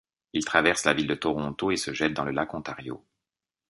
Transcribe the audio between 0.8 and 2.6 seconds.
la ville de Toronto et se jette dans le lac